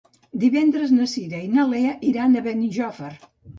[0.43, 3.15] Divendres na Cira i na Lea iran a Benijòfar.